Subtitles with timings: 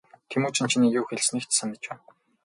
[0.29, 2.03] Тэмүжин чиний юу хэлснийг ч санаж байна.